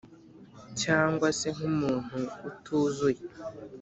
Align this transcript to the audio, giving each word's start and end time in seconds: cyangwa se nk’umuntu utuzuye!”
cyangwa 0.81 1.27
se 1.39 1.47
nk’umuntu 1.55 2.17
utuzuye!” 2.49 3.19